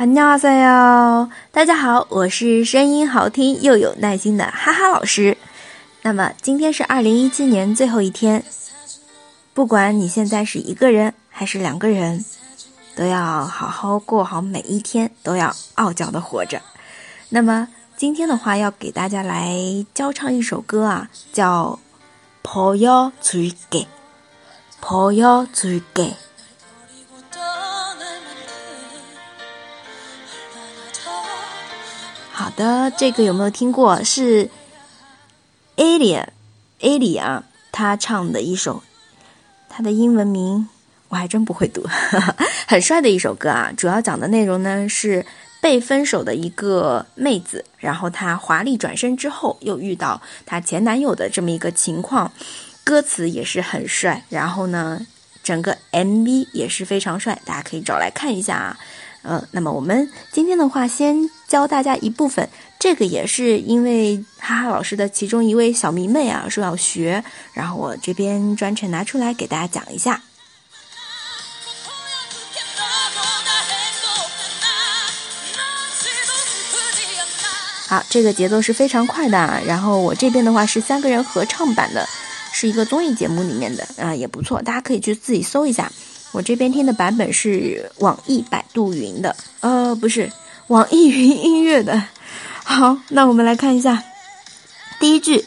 [0.00, 5.36] 안녕하세요，大家好，我是声音好听又有耐心的哈哈老师。
[6.02, 8.44] 那么今天是二零一七年最后一天，
[9.54, 12.24] 不管你现在是一个人还是两个人，
[12.94, 16.60] 都要好好过好每一天，都要傲娇的活着。
[17.30, 19.56] 那么今天的话，要给大家来
[19.94, 21.78] 教唱一首歌啊，叫《
[22.48, 26.12] 보여줄 게》，보여줄 게。
[32.41, 34.03] 好的，这个有没有听过？
[34.03, 34.49] 是
[35.77, 38.81] Alia，Alia 他唱的一首，
[39.69, 40.67] 他的英文名
[41.09, 41.85] 我还真不会读，
[42.67, 43.71] 很帅的一首歌啊。
[43.77, 45.23] 主要讲的内容呢是
[45.61, 52.33] 被分手的一个妹子，然后她华丽转身之后又遇到她前男友的这么一个情况，
[52.83, 55.05] 歌词也是很帅，然后呢
[55.43, 58.79] 整个 MV 也是非常帅，大家可以找来看一下啊。
[59.23, 62.49] 呃，那么我们今天的话，先教大家一部分。
[62.79, 70.23] 这个也是因为哈哈老师的其中一位小迷妹啊说要学，然后我这边专程拿出来给大家讲一下。
[77.87, 79.61] 好，这个节奏是非常快的啊。
[79.65, 82.07] 然后我这边的话是三个人合唱版的，
[82.51, 85.91] 是一个综艺节目里面的啊，也不错，大家可以去自己搜一下。
[86.32, 90.30] 我这边听的版本是网易百度云的，呃，不是
[90.66, 92.04] 网易云音乐的。
[92.64, 94.02] 好，那我们来看一下
[95.00, 95.46] 第一句：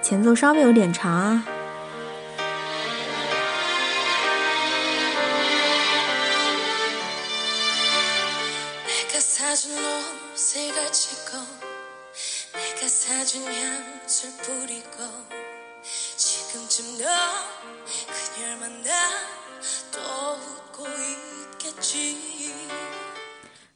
[0.00, 1.44] 前奏稍微有点长啊。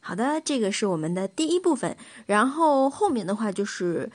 [0.01, 1.97] 好的，这个是我们的第一部分，
[2.27, 4.09] 然后后面的话就是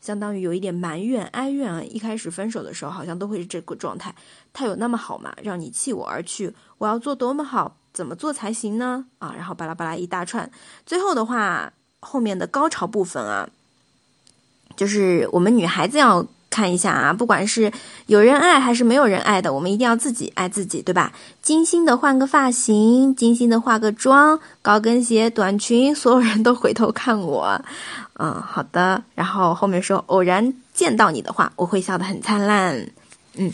[0.00, 1.82] 相当于有一点埋怨、哀怨啊。
[1.82, 4.14] 一开始分手的时候，好像都会是这个状态。
[4.52, 5.34] 他有那么好吗？
[5.42, 7.76] 让你弃我而去，我要做多么好？
[7.92, 9.06] 怎么做才行呢？
[9.18, 10.50] 啊，然后巴拉巴拉一大串。
[10.84, 13.48] 最后的话，后面的高潮部分啊，
[14.74, 16.26] 就是我们女孩子要。
[16.55, 17.71] 看一下啊，不管是
[18.07, 21.13] 有人爱还是没有人爱的，我们一定要自己爱自己，对吧？
[21.41, 27.61] 精心的换个发型，精心的化个妆，高跟鞋、短裙，所有人都回头看我。
[28.19, 29.01] 嗯，好的。
[29.15, 32.89] 然后后面说偶然见到你的话，我会笑得很灿烂。
[33.35, 33.51] 嗯，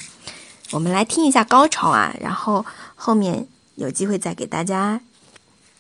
[0.71, 2.65] 我们来听一下高潮啊，然后
[2.95, 4.99] 后面有机会再给大家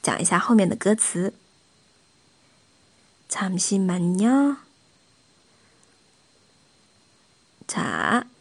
[0.03, 1.33] 讲一下后面的歌词。
[3.29, 4.60] 잠시만 요。
[7.72, 8.31] 자.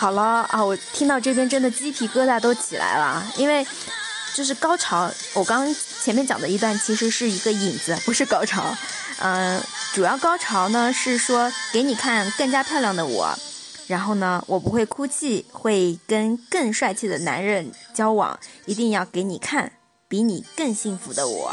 [0.00, 3.66] 好了啊，我听到这边真的鸡皮疙瘩都起来了，因为
[4.34, 5.12] 就是高潮。
[5.34, 8.74] 我刚前面讲的一段其实是一个引子，不是高潮。
[9.18, 9.62] 嗯，
[9.92, 13.38] 主要高潮呢是说给你看更加漂亮的我，
[13.88, 19.70] 然后呢我不会哭泣，会跟更帅气的男人交往，一定要给你看
[20.08, 21.52] 比你更幸福的我，